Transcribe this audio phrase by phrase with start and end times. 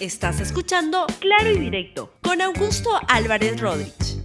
[0.00, 4.22] Estás escuchando Claro y Directo con Augusto Álvarez Rodríguez.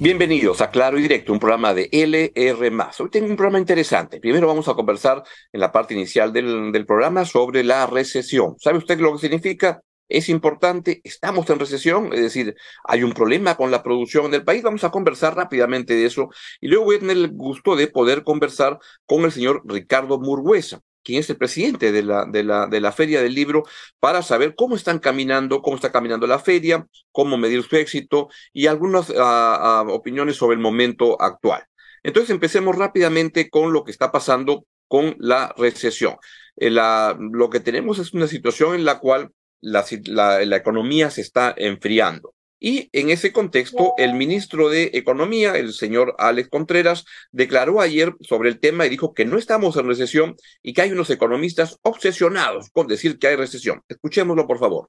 [0.00, 2.72] Bienvenidos a Claro y Directo, un programa de LR.
[2.98, 4.18] Hoy tengo un programa interesante.
[4.18, 8.56] Primero vamos a conversar en la parte inicial del, programa sobre la recesión.
[8.58, 9.80] ¿Sabe usted lo que significa?
[10.08, 14.44] es importante, estamos en recesión, es decir, hay un problema con la producción en el
[14.44, 16.28] país, vamos a conversar rápidamente de eso
[16.60, 20.82] y luego voy a tener el gusto de poder conversar con el señor Ricardo Murguesa,
[21.02, 23.64] quien es el presidente de la, de la, de la Feria del Libro,
[24.00, 28.66] para saber cómo están caminando, cómo está caminando la feria, cómo medir su éxito y
[28.66, 31.64] algunas ah, ah, opiniones sobre el momento actual.
[32.02, 36.16] Entonces empecemos rápidamente con lo que está pasando con la recesión.
[36.56, 41.20] Eh, la, lo que tenemos es una situación en la cual la, la, economía se
[41.20, 42.34] está enfriando.
[42.64, 48.50] Y en ese contexto, el ministro de Economía, el señor Alex Contreras, declaró ayer sobre
[48.50, 52.70] el tema y dijo que no estamos en recesión y que hay unos economistas obsesionados
[52.70, 53.80] con decir que hay recesión.
[53.88, 54.88] Escuchémoslo, por favor.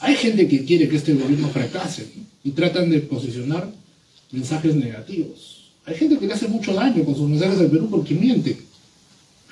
[0.00, 2.08] Hay gente que quiere que este gobierno fracase
[2.42, 3.70] y tratan de posicionar
[4.32, 5.70] mensajes negativos.
[5.84, 8.58] Hay gente que le hace mucho daño con sus mensajes al Perú porque miente.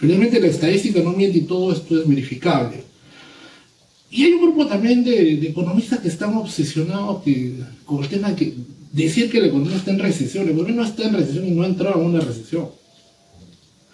[0.00, 2.82] Realmente la estadística no miente y todo esto es verificable.
[4.10, 7.22] Y hay un grupo también de, economistas que están obsesionados
[7.84, 8.54] con el tema de
[8.92, 10.46] decir que la economía está en recesión.
[10.46, 12.68] La economía no está en recesión y no ha entrado en una recesión.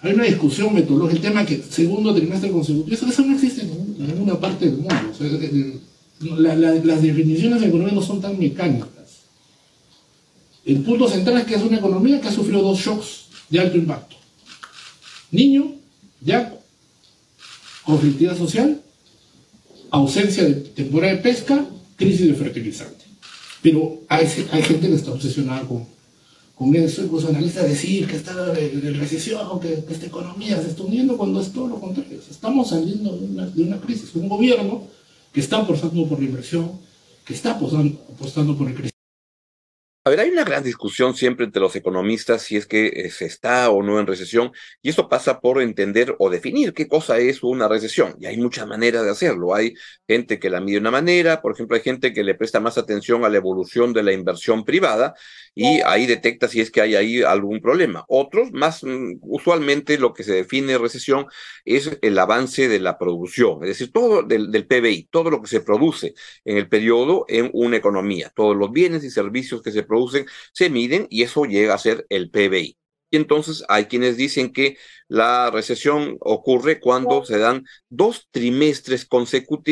[0.02, 4.38] Hay una discusión metodológica, el tema que segundo trimestre consecutivo, eso, no existe en ninguna
[4.38, 4.94] parte del mundo.
[6.38, 8.88] las definiciones de economía no son tan mecánicas.
[10.64, 13.78] El punto central es que es una economía que ha sufrido dos shocks de alto
[13.78, 14.16] impacto.
[15.30, 15.72] Niño,
[16.20, 16.54] ya,
[17.84, 18.80] conflictividad social
[19.92, 21.64] ausencia de temporada de pesca,
[21.96, 23.04] crisis de fertilizante.
[23.62, 25.86] Pero hay, gente que está obsesionada con,
[26.56, 30.82] con eso, los analistas decir que está en recesión, que, que, esta economía se está
[30.82, 32.18] hundiendo, cuando es todo lo contrario.
[32.28, 34.82] Estamos saliendo de una, de una crisis, un gobierno
[35.32, 36.72] que está apostando por la inversión,
[37.24, 38.91] que está apostando, apostando por el crecimiento
[40.04, 43.24] a ver, hay una gran discusión siempre entre los economistas si es que eh, se
[43.24, 44.50] está o no en recesión,
[44.82, 48.16] y eso pasa por entender o definir qué cosa es una recesión.
[48.18, 49.54] Y hay muchas maneras de hacerlo.
[49.54, 49.74] Hay
[50.08, 52.78] gente que la mide de una manera, por ejemplo, hay gente que le presta más
[52.78, 55.14] atención a la evolución de la inversión privada
[55.54, 58.04] y ahí detecta si es que hay ahí algún problema.
[58.08, 61.26] Otros, más mm, usualmente lo que se define recesión
[61.64, 65.48] es el avance de la producción, es decir, todo del, del PBI, todo lo que
[65.48, 66.14] se produce
[66.44, 70.70] en el periodo en una economía, todos los bienes y servicios que se producen, se
[70.70, 72.76] miden y eso llega a ser el PBI.
[73.10, 79.06] Y entonces hay quienes dicen que la recesión ocurre cuando se dan dos trimestres,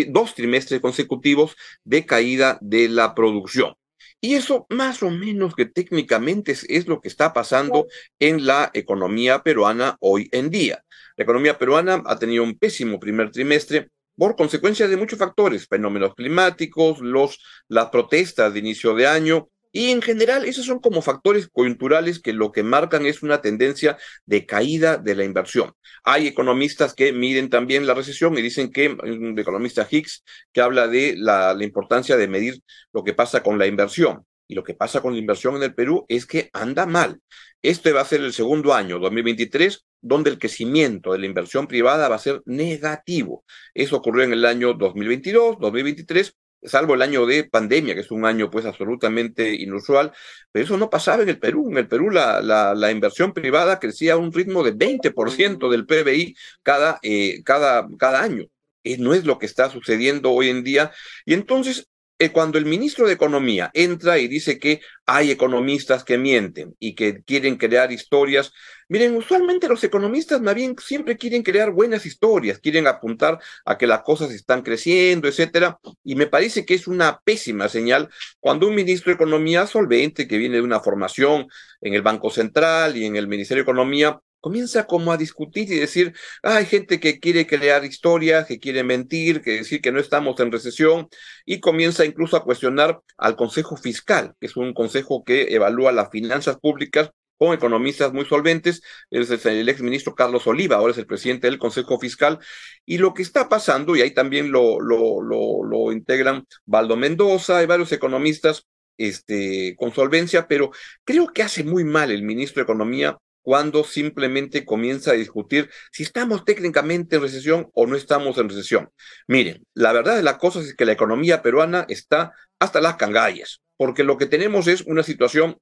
[0.09, 3.75] dos trimestres consecutivos de caída de la producción.
[4.21, 7.87] Y eso más o menos que técnicamente es, es, lo que está pasando
[8.19, 10.85] en la economía peruana hoy en día.
[11.17, 13.89] La economía peruana ha tenido un pésimo primer trimestre
[14.19, 19.91] por consecuencia de muchos factores, fenómenos climáticos, los, las protestas de inicio de año, y
[19.91, 24.45] en general, esos son como factores coyunturales que lo que marcan es una tendencia de
[24.47, 25.73] caída de la inversión.
[26.05, 30.89] Hay economistas que miden también la recesión y dicen que, un economista Hicks, que habla
[30.89, 32.61] de la, la importancia de medir
[32.93, 34.27] lo que pasa con la inversión.
[34.49, 37.21] Y lo que pasa con la inversión en el Perú es que anda mal.
[37.63, 42.09] Este va a ser el segundo año, 2023, donde el crecimiento de la inversión privada
[42.09, 43.45] va a ser negativo.
[43.75, 48.25] Eso ocurrió en el año 2022, 2023, salvo el año de pandemia, que es un
[48.25, 50.13] año pues absolutamente inusual,
[50.53, 51.71] pero eso no pasaba en el Perú.
[51.71, 56.37] En el Perú la, la, inversión privada crecía a un ritmo de 20% del PBI
[56.63, 58.47] cada, eh, cada, cada año.
[58.85, 60.93] Eh, no es lo que está sucediendo hoy en día.
[61.27, 61.90] Y entonces
[62.29, 67.23] cuando el ministro de Economía entra y dice que hay economistas que mienten y que
[67.23, 68.53] quieren crear historias,
[68.89, 73.87] miren, usualmente los economistas más bien siempre quieren crear buenas historias, quieren apuntar a que
[73.87, 78.75] las cosas están creciendo, etcétera, y me parece que es una pésima señal cuando un
[78.75, 81.49] ministro de Economía solvente que viene de una formación
[81.81, 85.77] en el Banco Central y en el Ministerio de Economía comienza como a discutir y
[85.77, 90.39] decir, hay gente que quiere crear historias, que quiere mentir, que decir que no estamos
[90.41, 91.09] en recesión,
[91.45, 96.11] y comienza incluso a cuestionar al Consejo Fiscal, que es un consejo que evalúa las
[96.11, 101.07] finanzas públicas con economistas muy solventes, es el ex ministro Carlos Oliva, ahora es el
[101.07, 102.39] presidente del Consejo Fiscal,
[102.85, 107.63] y lo que está pasando, y ahí también lo, lo, lo, lo integran Baldo Mendoza
[107.63, 108.67] y varios economistas
[108.99, 110.71] este, con solvencia, pero
[111.05, 116.03] creo que hace muy mal el ministro de Economía cuando simplemente comienza a discutir si
[116.03, 118.91] estamos técnicamente en recesión o no estamos en recesión.
[119.27, 123.61] Miren, la verdad de la cosa es que la economía peruana está hasta las cangallas,
[123.77, 125.57] porque lo que tenemos es una situación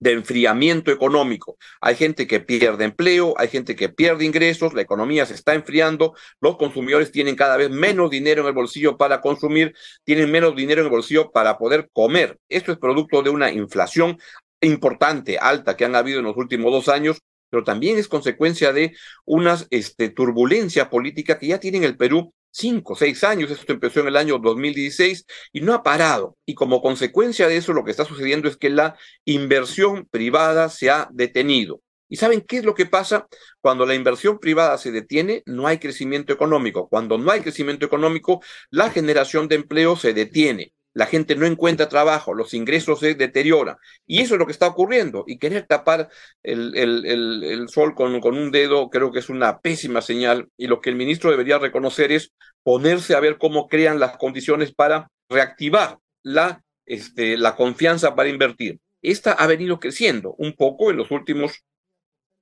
[0.00, 1.56] de enfriamiento económico.
[1.80, 6.14] Hay gente que pierde empleo, hay gente que pierde ingresos, la economía se está enfriando,
[6.40, 9.74] los consumidores tienen cada vez menos dinero en el bolsillo para consumir,
[10.04, 12.38] tienen menos dinero en el bolsillo para poder comer.
[12.48, 14.18] Esto es producto de una inflación
[14.66, 17.18] importante, alta, que han habido en los últimos dos años,
[17.50, 22.94] pero también es consecuencia de unas este, turbulencias políticas que ya tienen el Perú cinco,
[22.94, 26.36] seis años, esto empezó en el año 2016 y no ha parado.
[26.46, 30.88] Y como consecuencia de eso, lo que está sucediendo es que la inversión privada se
[30.90, 31.82] ha detenido.
[32.08, 33.26] ¿Y saben qué es lo que pasa?
[33.60, 36.88] Cuando la inversión privada se detiene, no hay crecimiento económico.
[36.88, 38.40] Cuando no hay crecimiento económico,
[38.70, 43.76] la generación de empleo se detiene la gente no encuentra trabajo, los ingresos se deterioran.
[44.06, 45.24] Y eso es lo que está ocurriendo.
[45.26, 46.08] Y querer tapar
[46.42, 50.48] el, sol con, un dedo creo que es una pésima señal.
[50.56, 52.32] Y lo que el ministro debería reconocer es
[52.62, 58.78] ponerse a ver cómo crean las condiciones para reactivar la, este, confianza para invertir.
[59.02, 61.64] Esta ha venido creciendo un poco en los últimos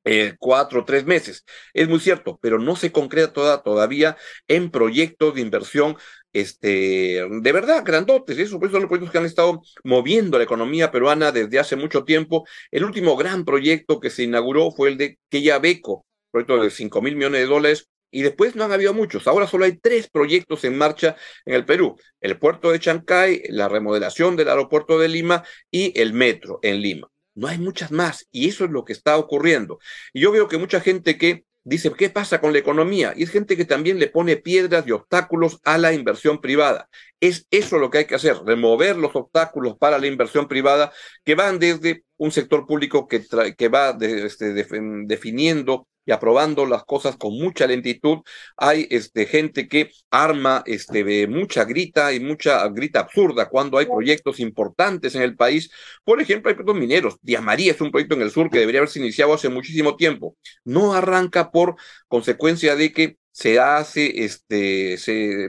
[0.05, 1.45] eh, cuatro o tres meses.
[1.73, 4.17] Es muy cierto, pero no se concreta toda, todavía
[4.49, 5.97] en proyectos de inversión
[6.33, 8.39] este, de verdad, grandotes.
[8.39, 12.47] Esos son los proyectos que han estado moviendo la economía peruana desde hace mucho tiempo.
[12.71, 15.19] El último gran proyecto que se inauguró fue el de
[15.61, 19.27] Beco, proyecto de 5 mil millones de dólares, y después no han habido muchos.
[19.27, 21.97] Ahora solo hay tres proyectos en marcha en el Perú.
[22.21, 27.09] El puerto de Chancay, la remodelación del aeropuerto de Lima y el metro en Lima.
[27.35, 29.79] No hay muchas más y eso es lo que está ocurriendo.
[30.13, 33.13] Y yo veo que mucha gente que dice, ¿qué pasa con la economía?
[33.17, 36.89] Y es gente que también le pone piedras y obstáculos a la inversión privada.
[37.21, 40.93] Es eso lo que hay que hacer, remover los obstáculos para la inversión privada
[41.25, 47.33] que van desde un sector público que, va este, definiendo y aprobando las cosas con
[47.35, 48.19] mucha lentitud.
[48.57, 54.39] Hay este, gente que arma este, mucha grita y mucha grita absurda cuando hay proyectos
[54.39, 55.71] importantes en el país.
[56.05, 57.17] Por ejemplo, hay proyectos mineros.
[57.23, 60.37] Diamaría es un proyecto en el sur que debería haberse iniciado hace muchísimo tiempo.
[60.65, 61.75] No arranca por
[62.07, 65.49] consecuencia de que se hace, este, se,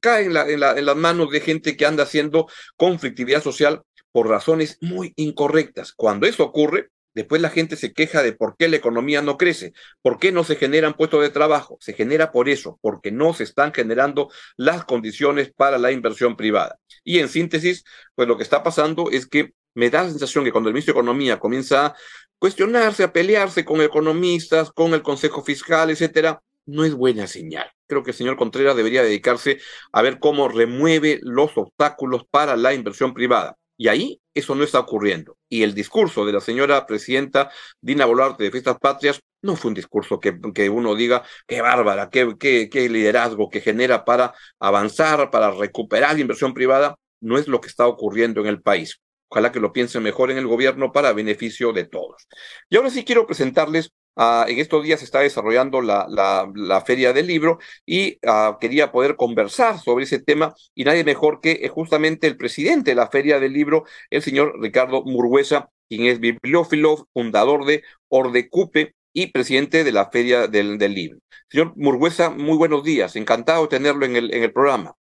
[0.00, 2.46] cae en las manos de gente que anda haciendo
[2.76, 3.82] conflictividad social
[4.14, 5.92] por razones muy incorrectas.
[5.92, 9.72] Cuando eso ocurre, Después la gente se queja de por qué la economía no crece,
[10.02, 11.78] por qué no se generan puestos de trabajo.
[11.80, 16.80] Se genera por eso, porque no se están generando las condiciones para la inversión privada.
[17.04, 17.84] Y en síntesis,
[18.16, 20.92] pues lo que está pasando es que me da la sensación que cuando el ministro
[20.92, 21.94] de Economía comienza a
[22.40, 27.70] cuestionarse, a pelearse con economistas, con el Consejo Fiscal, etcétera, no es buena señal.
[27.86, 29.60] Creo que el señor Contreras debería dedicarse
[29.92, 33.56] a ver cómo remueve los obstáculos para la inversión privada.
[33.76, 35.36] Y ahí eso no está ocurriendo.
[35.48, 37.50] Y el discurso de la señora presidenta
[37.80, 42.08] Dina Boluarte de Fiestas Patrias no fue un discurso que, que uno diga, qué bárbara,
[42.10, 46.96] qué, qué, qué liderazgo que genera para avanzar, para recuperar la inversión privada.
[47.20, 49.00] No es lo que está ocurriendo en el país.
[49.28, 52.28] Ojalá que lo piensen mejor en el gobierno para beneficio de todos.
[52.70, 57.12] Y ahora sí quiero presentarles Ah, en estos días se está desarrollando la, la, Feria
[57.12, 61.68] del Libro y ah, quería poder conversar sobre ese tema y nadie mejor que eh,
[61.68, 67.08] justamente el presidente de la Feria del Libro, el señor Ricardo Murguesa, quien es bibliófilo,
[67.12, 71.18] fundador de Ordecupe y presidente de la Feria del, del Libro.
[71.48, 74.94] Señor Murguesa, muy buenos días, encantado de tenerlo en el, en el programa.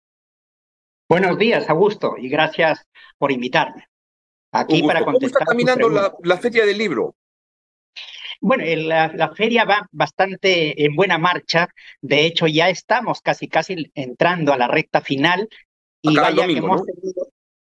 [1.06, 2.86] Buenos días, Augusto, y gracias
[3.18, 3.88] por invitarme.
[4.52, 5.44] Aquí para contestar.
[5.44, 7.14] ¿Cómo está caminando la, la Feria del Libro?
[8.44, 11.68] Bueno, la, feria va bastante en buena marcha.
[12.00, 15.48] De hecho, ya estamos casi, casi entrando a la recta final.
[16.02, 16.82] Y vaya que hemos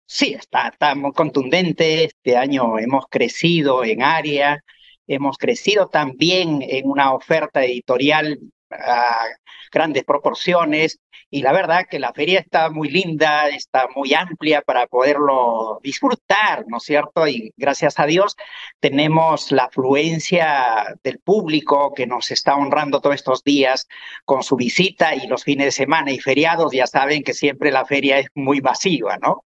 [0.05, 2.05] Sí, está, está muy contundente.
[2.05, 4.63] Este año hemos crecido en área,
[5.05, 8.39] hemos crecido también en una oferta editorial
[8.69, 9.25] a
[9.69, 10.99] grandes proporciones
[11.33, 16.63] y la verdad que la feria está muy linda, está muy amplia para poderlo disfrutar,
[16.67, 17.27] ¿no es cierto?
[17.27, 18.35] Y gracias a Dios
[18.79, 23.87] tenemos la afluencia del público que nos está honrando todos estos días
[24.25, 27.83] con su visita y los fines de semana y feriados, ya saben que siempre la
[27.85, 29.43] feria es muy masiva, ¿no?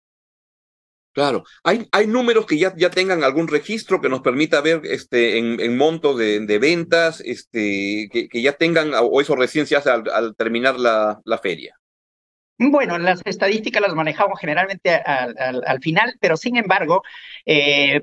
[1.14, 5.38] Claro, hay, hay números que ya, ya tengan algún registro que nos permita ver este,
[5.38, 9.76] en, en monto de, de, ventas, este, que, que, ya tengan, o eso recién se
[9.76, 11.80] hace al, terminar la, la, feria.
[12.58, 17.04] Bueno, las estadísticas las manejamos generalmente al, al, al final, pero sin embargo,
[17.46, 18.02] eh,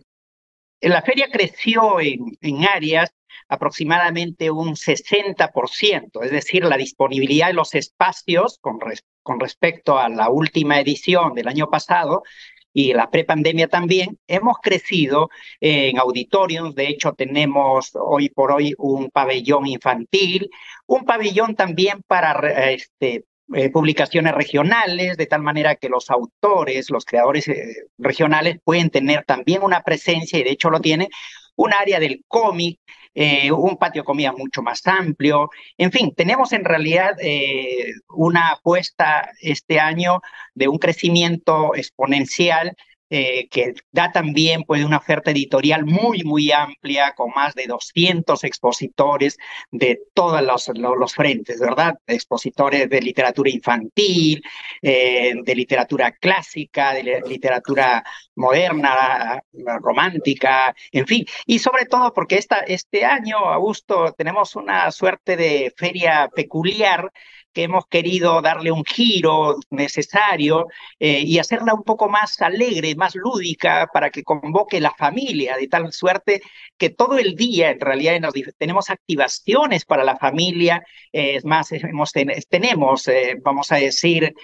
[0.80, 3.10] la feria creció en, en áreas
[3.48, 10.08] aproximadamente un 60%, es decir, la disponibilidad de los espacios con, res, con respecto a
[10.08, 12.22] la última edición del año pasado
[12.72, 15.28] y la prepandemia también, hemos crecido
[15.60, 20.50] en auditorios, de hecho tenemos hoy por hoy un pabellón infantil,
[20.86, 27.04] un pabellón también para este, eh, publicaciones regionales, de tal manera que los autores, los
[27.04, 31.08] creadores eh, regionales pueden tener también una presencia, y de hecho lo tienen,
[31.56, 32.78] un área del cómic,
[33.14, 35.50] eh, un patio comida mucho más amplio.
[35.76, 37.16] En fin, tenemos en realidad
[38.08, 40.20] una apuesta este año
[40.54, 42.76] de un crecimiento exponencial
[43.10, 48.44] eh, que da también pues, una oferta editorial muy, muy amplia, con más de 200
[48.44, 49.36] expositores
[49.72, 51.94] de todos los, los, frentes, ¿verdad?
[52.06, 54.42] Expositores de literatura infantil,
[54.80, 58.04] eh, de literatura clásica, de literatura
[58.36, 59.42] moderna,
[59.82, 61.24] romántica, en fin.
[61.46, 67.10] Y sobre todo porque esta, este año, Augusto, tenemos una suerte de feria peculiar
[67.52, 73.14] que hemos querido darle un giro necesario eh, y hacerla un poco más alegre, más
[73.14, 76.42] lúdica, para que convoque la familia, de tal suerte
[76.78, 78.20] que todo el día en realidad
[78.58, 81.70] tenemos activaciones para la familia, eh, es más,
[82.48, 84.34] tenemos, eh, vamos a decir,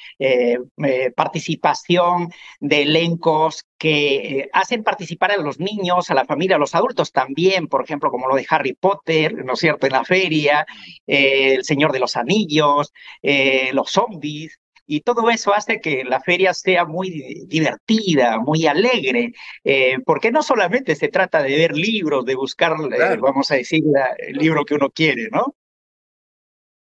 [1.15, 7.13] participación de elencos que hacen participar a los niños, a la familia, a los adultos
[7.13, 10.67] también, por ejemplo, como lo de Harry Potter, ¿no es cierto?, en la feria,
[11.07, 12.93] El Señor de los Anillos,
[13.23, 19.33] eh, los zombies, y todo eso hace que la feria sea muy divertida, muy alegre,
[19.65, 23.83] eh, porque no solamente se trata de ver libros, de buscar, eh, vamos a decir,
[24.19, 25.55] el libro que uno quiere, ¿no?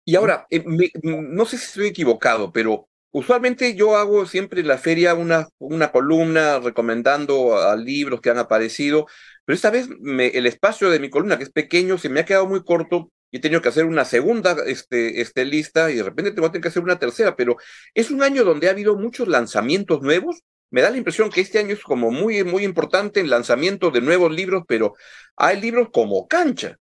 [0.05, 0.47] Y ahora,
[1.03, 5.91] no sé si estoy equivocado, pero usualmente yo hago siempre en la feria una, una
[5.93, 9.07] columna recomendando a libros que han aparecido,
[9.45, 12.47] pero esta vez el espacio de mi columna, que es pequeño, se me ha quedado
[12.47, 16.33] muy corto y he tenido que hacer una segunda este, este, lista y de repente
[16.33, 17.57] te voy a tener que hacer una tercera, pero
[17.95, 20.43] es un año donde ha habido muchos lanzamientos nuevos.
[20.71, 24.03] Me da la impresión que este año es como muy, muy importante el lanzamiento de
[24.03, 24.95] nuevos libros, pero
[25.37, 26.79] hay libros como cancha.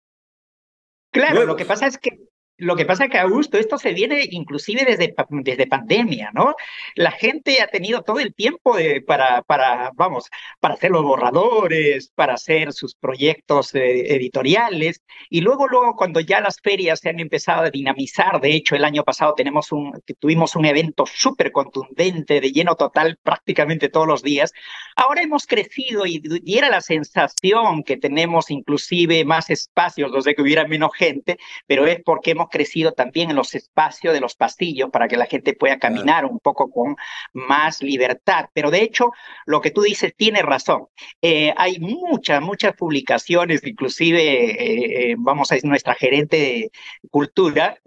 [1.11, 2.11] Claro, lo que pasa es que
[2.57, 6.55] lo que pasa es que, Augusto, esto se viene inclusive desde, desde pandemia, ¿no?
[6.95, 10.29] La gente ha tenido todo el tiempo de, para, para, vamos,
[10.59, 16.41] para hacer los borradores, para hacer sus proyectos eh, editoriales, y luego, luego, cuando ya
[16.41, 20.55] las ferias se han empezado a dinamizar, de hecho, el año pasado tenemos un, tuvimos
[20.55, 24.53] un evento súper contundente, de lleno total prácticamente todos los días,
[24.95, 30.35] ahora hemos crecido y, y era la sensación que tenemos inclusive más espacios, los de
[30.35, 34.35] que hubiera menos gente, pero es porque hemos crecido también en los espacios de los
[34.35, 36.95] pasillos para que la gente pueda caminar un poco con
[37.33, 38.45] más libertad.
[38.53, 39.11] Pero de hecho,
[39.45, 40.87] lo que tú dices tiene razón.
[41.21, 46.71] Eh, hay muchas, muchas publicaciones, inclusive, eh, eh, vamos a decir, nuestra gerente de
[47.09, 47.77] cultura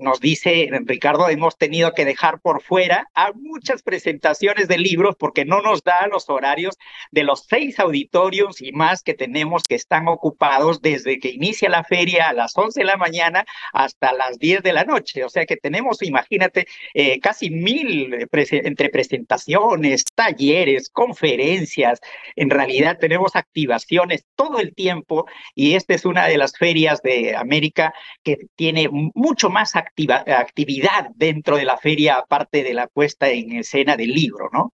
[0.00, 5.44] nos dice, Ricardo, hemos tenido que dejar por fuera a muchas presentaciones de libros porque
[5.44, 6.76] no nos da los horarios
[7.10, 11.84] de los seis auditorios y más que tenemos que están ocupados desde que inicia la
[11.84, 15.24] feria a las 11 de la mañana hasta las 10 de la noche.
[15.24, 22.00] O sea que tenemos, imagínate, eh, casi mil eh, entre presentaciones, talleres, conferencias.
[22.36, 27.36] En realidad tenemos activaciones todo el tiempo y esta es una de las ferias de
[27.36, 33.52] América que tiene mucho más actividad dentro de la feria, aparte de la puesta en
[33.56, 34.72] escena del libro, ¿no?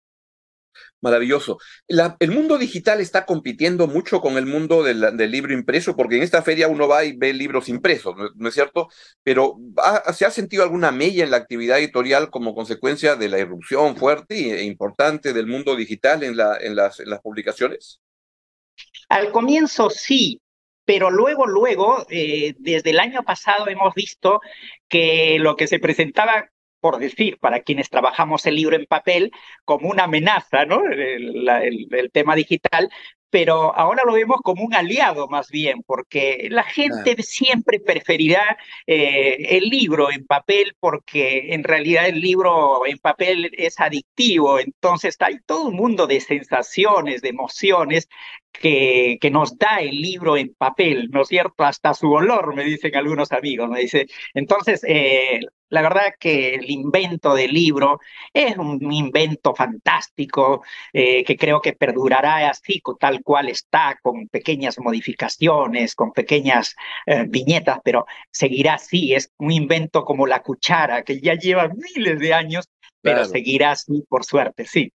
[1.02, 1.58] Maravilloso.
[1.88, 6.42] el mundo digital está compitiendo mucho con el mundo del, libro impreso, porque en esta
[6.42, 8.88] feria uno va y ve libros impresos, ¿no, es cierto?
[9.22, 9.56] Pero
[10.12, 14.60] ¿se ha sentido alguna mella en la actividad editorial como consecuencia de la irrupción fuerte
[14.60, 18.00] e importante del mundo digital en, la, en, las, en las publicaciones?
[19.08, 20.42] Al comienzo sí,
[20.84, 24.40] pero luego, luego, eh, desde el año pasado hemos visto
[24.88, 26.50] que lo que se presentaba
[26.80, 29.32] por decir, para quienes trabajamos el libro en papel,
[29.64, 30.82] como una amenaza, ¿no?
[30.86, 32.90] El, tema digital,
[33.30, 39.56] pero ahora lo vemos como un aliado más bien, porque la gente siempre preferirá eh,
[39.56, 45.38] el libro en papel porque en realidad el libro en papel es adictivo, entonces hay
[45.46, 48.08] todo un mundo de sensaciones, de emociones
[48.52, 51.64] que, que, nos da el libro en papel, ¿no es cierto?
[51.64, 54.06] Hasta su olor, me dicen algunos amigos, me dice.
[54.34, 55.40] Entonces, eh,
[55.70, 58.00] la verdad que el invento del libro
[58.34, 64.78] es un invento fantástico eh, que creo que perdurará así, tal cual está, con pequeñas
[64.78, 66.74] modificaciones, con pequeñas
[67.06, 69.14] eh, viñetas, pero seguirá así.
[69.14, 72.68] Es un invento como la cuchara, que ya lleva miles de años,
[73.00, 74.92] pero seguirá así, por suerte, sí.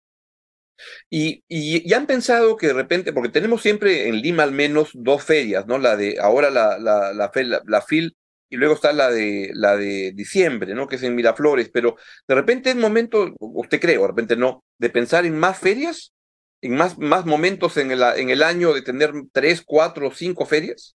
[1.10, 5.24] Y, y, han pensado que de repente, porque tenemos siempre en Lima al menos dos
[5.24, 5.78] ferias, ¿no?
[5.78, 8.16] La de ahora la, la, la, la, FIL
[8.50, 10.88] y luego está la de la de diciembre, ¿no?
[10.88, 11.96] Que es en Miraflores, pero
[12.28, 16.14] de repente es momento, usted cree, o de repente no, de pensar en más ferias,
[16.62, 20.96] en más, más momentos en el, en el año de tener tres, cuatro, cinco ferias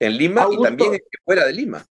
[0.00, 1.86] en Lima y también fuera de Lima.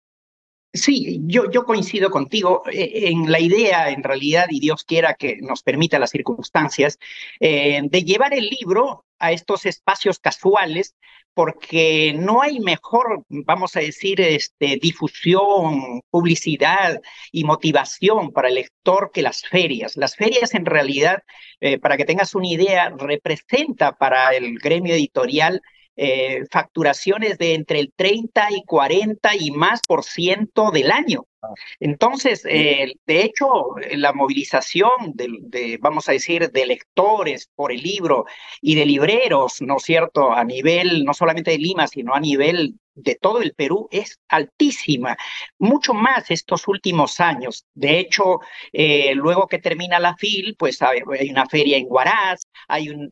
[0.72, 5.38] Sí, yo, yo coincido contigo eh, en la idea, en realidad, y Dios quiera que
[5.40, 6.98] nos permita las circunstancias,
[7.40, 10.94] eh, de llevar el libro a estos espacios casuales,
[11.32, 17.00] porque no hay mejor, vamos a decir, este, difusión, publicidad
[17.32, 19.96] y motivación para el lector que las ferias.
[19.96, 21.22] Las ferias, en realidad,
[21.60, 25.62] eh, para que tengas una idea, representa para el gremio editorial
[26.00, 31.26] eh, facturaciones de entre el 30 y 40 y más por ciento del año.
[31.42, 31.48] Ah.
[31.80, 38.26] Entonces, eh, de hecho, la movilización de, vamos a decir, de lectores por el libro
[38.60, 42.74] y de libreros, ¿no es cierto?, a nivel no solamente de Lima, sino a nivel
[42.98, 45.16] de todo el Perú es altísima,
[45.58, 47.64] mucho más estos últimos años.
[47.74, 48.40] De hecho,
[48.72, 51.00] eh, luego que termina la FIL, pues hay
[51.30, 53.08] una feria en Huaraz, hay un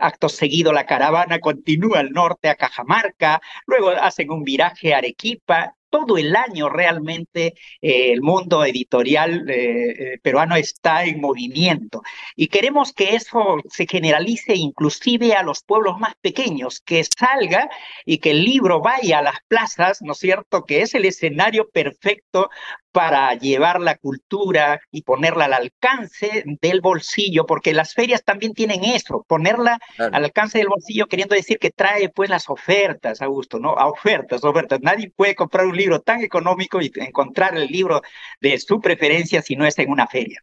[0.00, 5.76] acto seguido la caravana continúa al norte a Cajamarca, luego hacen un viraje a Arequipa,
[5.90, 12.02] todo el año realmente eh, el mundo editorial eh, eh, peruano está en movimiento
[12.36, 17.68] y queremos que eso se generalice inclusive a los pueblos más pequeños, que salga
[18.06, 20.64] y que el libro vaya a las plazas, ¿no es cierto?
[20.64, 22.48] Que es el escenario perfecto
[22.92, 28.84] para llevar la cultura y ponerla al alcance del bolsillo, porque las ferias también tienen
[28.84, 33.70] eso, ponerla al alcance del bolsillo, queriendo decir que trae pues las ofertas, Augusto, ¿no?
[33.70, 34.80] A ofertas, ofertas.
[34.82, 38.02] Nadie puede comprar un libro tan económico y encontrar el libro
[38.40, 40.42] de su preferencia si no es en una feria.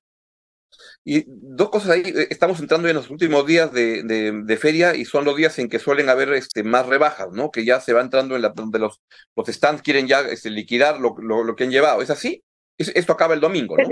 [1.03, 5.05] Y dos cosas ahí, eh, estamos entrando en los últimos días de, de, feria y
[5.05, 7.51] son los días en que suelen haber este, más rebajas, ¿no?
[7.51, 9.01] Que ya se va entrando en la donde los,
[9.35, 12.01] los stands quieren ya este, liquidar lo, lo, que han llevado.
[12.01, 12.43] ¿Es así?
[12.77, 13.89] esto acaba el domingo, ¿no?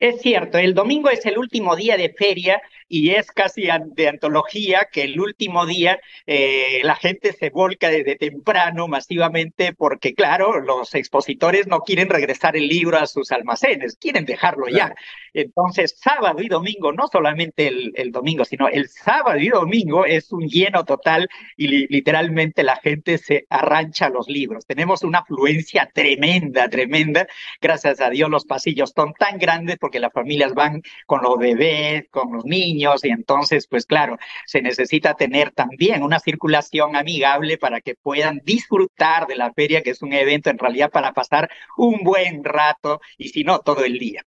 [0.00, 4.88] Es cierto, el domingo es el último día de feria y es casi de antología
[4.90, 10.94] que el último día eh, la gente se volca desde temprano masivamente porque, claro, los
[10.94, 14.94] expositores no quieren regresar el libro a sus almacenes, quieren dejarlo ya.
[15.34, 20.32] Entonces, sábado y domingo, no solamente el, el, domingo, sino el sábado y domingo es
[20.32, 24.66] un lleno total y literalmente la gente se arrancha los libros.
[24.66, 27.26] Tenemos una afluencia tremenda, tremenda.
[27.60, 32.04] Gracias a Dios los pasillos son tan grandes porque las familias van con los bebés,
[32.10, 37.80] con los niños y entonces, pues claro, se necesita tener también una circulación amigable para
[37.80, 42.04] que puedan disfrutar de la feria, que es un evento en realidad para pasar un
[42.04, 44.22] buen rato y si no, todo el día.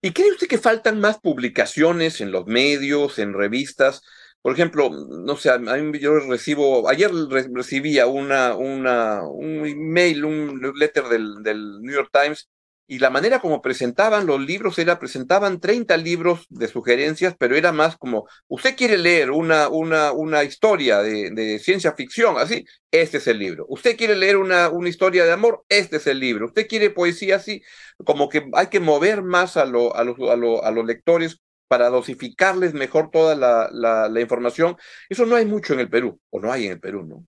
[0.00, 4.02] ¿Y cree usted que faltan más publicaciones en los medios, en revistas?
[4.40, 7.12] Por ejemplo, no sé, a mí yo recibo, ayer
[7.52, 12.48] recibía una, una, un email, un letter del, del New York Times
[12.86, 17.72] y la manera como presentaban los libros era, presentaban 30 libros de sugerencias, pero era
[17.72, 23.18] más como, usted quiere leer una, una, una historia de, de ciencia ficción, así, este
[23.18, 23.64] es el libro.
[23.68, 26.46] Usted quiere leer una, una historia de amor, este es el libro.
[26.46, 27.62] Usted quiere poesía así,
[28.04, 31.40] como que hay que mover más a, lo, a, los, a, a los lectores
[31.72, 34.76] para dosificarles mejor toda la, la, información.
[35.08, 37.24] Eso no hay mucho en el Perú, o no hay en el Perú, ¿no?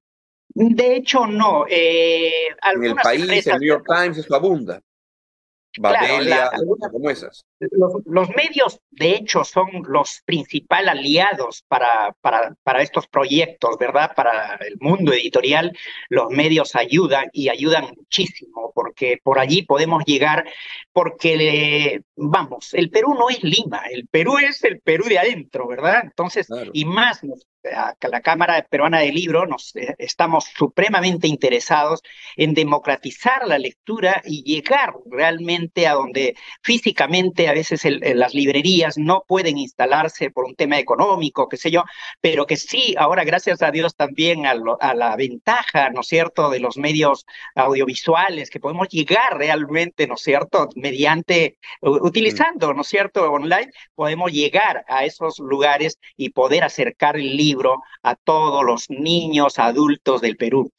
[0.50, 1.64] De hecho, no.
[1.66, 4.82] Eh, en el país, el New York Times, eso abunda.
[5.78, 6.50] Babelia,
[6.92, 7.44] como esas.
[7.58, 14.12] Los, medios, de hecho, son los principales aliados para, para, para estos proyectos, ¿verdad?
[14.14, 15.76] Para el mundo editorial,
[16.08, 20.44] los medios ayudan y ayudan muchísimo, porque por allí podemos llegar,
[20.92, 26.02] porque, vamos, el Perú no es Lima, el Perú es el Perú de adentro, ¿verdad?
[26.04, 27.20] Entonces, y más
[27.64, 32.02] la Cámara Peruana del Libro nos eh, estamos supremamente interesados
[32.36, 39.24] en democratizar la lectura y llegar realmente a donde físicamente a veces las librerías no
[39.26, 41.84] pueden instalarse por un tema económico, qué sé yo,
[42.20, 46.50] pero que sí, ahora gracias a Dios también a, a la ventaja, ¿no es cierto?,
[46.50, 47.24] de los medios
[47.54, 54.32] audiovisuales, que podemos llegar realmente, ¿no es cierto?, mediante, utilizando, ¿no es cierto?, online, podemos
[54.32, 57.53] llegar a esos lugares y poder acercar el libro
[58.02, 60.70] a todos los niños, adultos del Perú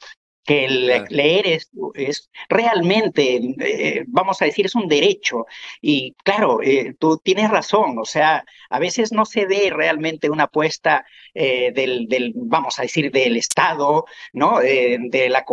[0.46, 5.46] que el leer es, es realmente, eh, vamos a decir, es un derecho.
[5.82, 10.44] Y claro, eh, tú tienes razón, o sea, a veces no se ve realmente una
[10.44, 14.60] apuesta eh, del, del, vamos a decir, del Estado, ¿no?
[14.60, 15.44] de, la,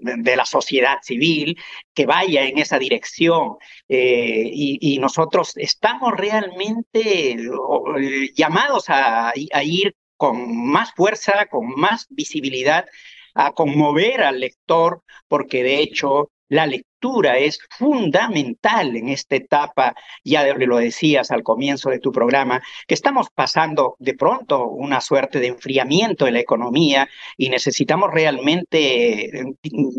[0.00, 1.56] de la sociedad civil
[1.94, 3.56] que vaya en esa dirección.
[3.88, 7.36] Y, y, nosotros estamos realmente
[8.34, 12.86] llamados a, a ir con más fuerza, con más visibilidad,
[13.34, 16.91] a conmover al lector, porque de hecho la, lectura
[17.36, 23.28] es fundamental en esta etapa, ya lo decías al comienzo de tu programa, que estamos
[23.34, 29.54] pasando de pronto una suerte de enfriamiento en la economía y necesitamos realmente eh,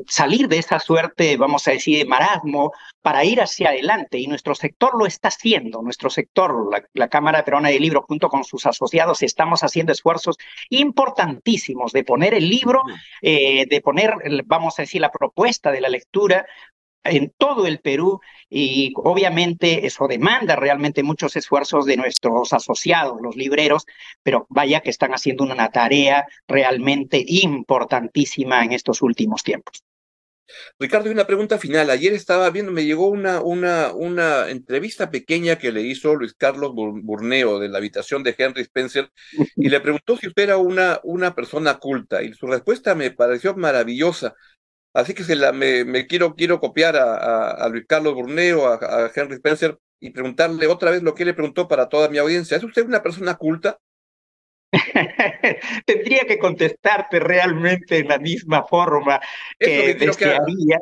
[0.08, 4.18] salir de esa suerte, vamos a decir, de marasmo para ir hacia adelante.
[4.18, 8.44] Y nuestro sector lo está haciendo, nuestro sector, la, Cámara Peruana del Libro junto con
[8.44, 10.38] sus asociados estamos haciendo esfuerzos
[10.70, 12.82] importantísimos de poner el libro,
[13.22, 16.46] eh, de poner, vamos a decir, la propuesta de la lectura
[17.04, 23.36] en todo el Perú y obviamente eso demanda realmente muchos esfuerzos de nuestros asociados, los
[23.36, 23.86] libreros,
[24.24, 29.84] pero vaya que están haciendo una tarea realmente importantísima en estos últimos tiempos.
[30.80, 31.89] Ricardo, y una pregunta final.
[31.89, 36.74] Ayer estaba viendo, me llegó una, una, una entrevista pequeña que le hizo Luis Carlos
[36.74, 39.10] Burneo de la habitación de Henry Spencer
[39.56, 43.56] y le preguntó si usted era una, una persona culta y su respuesta me pareció
[43.56, 44.36] maravillosa.
[44.93, 48.75] Así que se la, me, me quiero, quiero copiar a, a, Luis Carlos Burneo, a,
[48.75, 52.58] a Henry Spencer y preguntarle otra vez lo que le preguntó para toda mi audiencia.
[52.58, 53.79] ¿Es usted una persona culta?
[55.86, 59.19] Tendría que contestarte realmente en la misma forma
[59.60, 60.79] que desearía.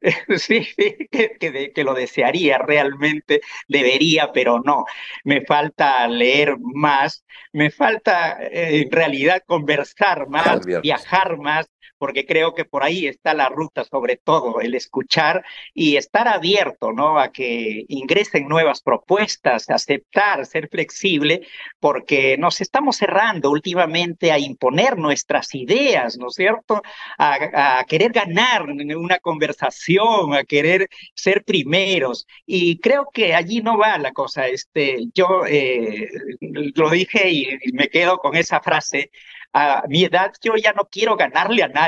[0.38, 0.66] Sí,
[1.10, 4.86] que, que, lo desearía realmente, debería, pero no.
[5.24, 12.54] Me falta leer más, me falta eh, en realidad conversar más, viajar más, porque creo
[12.54, 17.18] que por ahí está la ruta, sobre todo el escuchar y estar abierto, ¿no?
[17.18, 21.46] A que ingresen nuevas propuestas, aceptar, ser flexible,
[21.78, 26.82] porque nos estamos cerrando últimamente a imponer nuestras ideas, ¿no es cierto?
[27.18, 32.26] A, querer ganar una conversación, a querer ser primeros.
[32.46, 34.46] Y creo que allí no va la cosa.
[34.48, 36.08] Este, yo eh,
[36.40, 39.10] lo dije y me quedo con esa frase
[39.52, 41.79] a mi edad yo ya no quiero ganarle a nadie.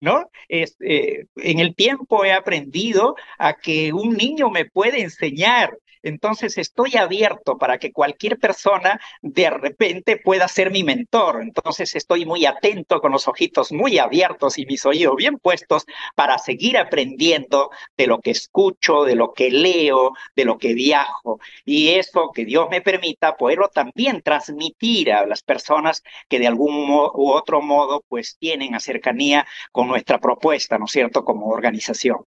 [0.00, 0.30] ¿No?
[0.48, 6.96] Este, en el tiempo he aprendido a que un niño me puede enseñar entonces estoy
[6.96, 11.42] abierto para que cualquier persona de repente pueda ser mi mentor.
[11.42, 16.38] Entonces estoy muy atento con los ojitos muy abiertos y mis oídos bien puestos para
[16.38, 21.40] seguir aprendiendo de lo que escucho, de lo que leo, de lo que viajo.
[21.64, 26.90] Y eso que Dios me permita poderlo también transmitir a las personas que de algún
[26.90, 32.24] u otro modo pues tienen cercanía con nuestra propuesta, ¿no es cierto?, como organización.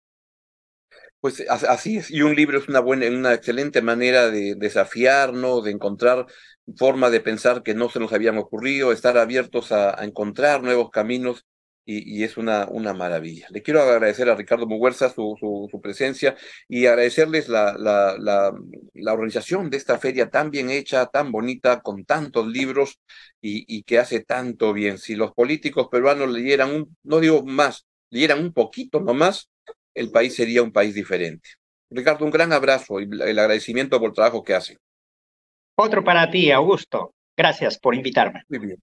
[1.19, 5.71] Pues así es, y un libro es una buena, una excelente manera de desafiarnos, de
[5.71, 6.27] encontrar
[6.75, 11.45] formas de pensar que no se nos habían ocurrido, estar abiertos a, encontrar nuevos caminos,
[11.89, 13.47] y, es una, una maravilla.
[13.49, 16.36] Le quiero agradecer a Ricardo Muguerza su, su, presencia
[16.67, 18.13] y agradecerles la, la,
[18.93, 22.99] la, organización de esta feria tan bien hecha, tan bonita, con tantos libros
[23.41, 24.97] y, y que hace tanto bien.
[24.97, 29.49] Si los políticos peruanos leyeran un, no digo más, leyeran un poquito nomás,
[29.97, 31.49] el país sería un país diferente.
[31.89, 34.77] Ricardo, un gran abrazo y el agradecimiento por el trabajo que hace.
[35.75, 37.13] Otro para ti, Augusto.
[37.36, 38.43] Gracias por invitarme.
[38.49, 38.81] Muy bien.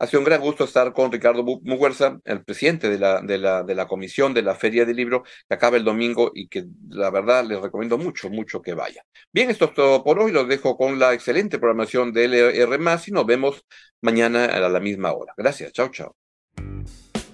[0.00, 3.62] Ha sido un gran gusto estar con Ricardo Muguerza, el presidente de la, de, la,
[3.62, 7.10] de la comisión de la Feria del Libro, que acaba el domingo y que la
[7.10, 9.02] verdad les recomiendo mucho, mucho que vaya.
[9.32, 10.32] Bien, esto es todo por hoy.
[10.32, 13.64] Los dejo con la excelente programación de LR y nos vemos
[14.02, 15.32] mañana a la misma hora.
[15.36, 15.72] Gracias.
[15.72, 16.16] Chao, chao.